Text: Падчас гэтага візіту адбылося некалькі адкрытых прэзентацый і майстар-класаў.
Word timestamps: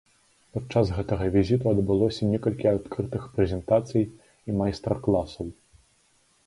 Падчас 0.53 0.87
гэтага 0.99 1.27
візіту 1.35 1.65
адбылося 1.73 2.29
некалькі 2.31 2.71
адкрытых 2.73 3.29
прэзентацый 3.37 4.03
і 4.09 4.49
майстар-класаў. 4.63 5.45